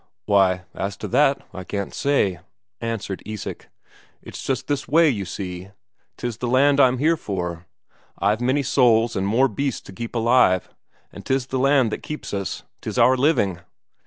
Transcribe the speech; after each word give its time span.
"Why, 0.25 0.63
as 0.73 0.97
to 0.97 1.07
that, 1.09 1.47
I 1.53 1.63
can't 1.63 1.93
say," 1.93 2.39
answered 2.81 3.21
Isak. 3.23 3.69
"It's 4.23 4.41
just 4.41 4.65
this 4.65 4.87
way, 4.87 5.09
you 5.11 5.25
see 5.25 5.69
'tis 6.17 6.37
the 6.37 6.47
land 6.47 6.79
I'm 6.79 6.97
here 6.97 7.15
for. 7.15 7.67
I've 8.17 8.41
many 8.41 8.63
souls 8.63 9.15
and 9.15 9.27
more 9.27 9.47
beasts 9.47 9.81
to 9.81 9.93
keep 9.93 10.15
alive 10.15 10.69
and 11.13 11.23
'tis 11.23 11.45
the 11.45 11.59
land 11.59 11.91
that 11.91 12.01
keeps 12.01 12.33
us. 12.33 12.63
'Tis 12.81 12.97
our 12.97 13.15
living." 13.15 13.59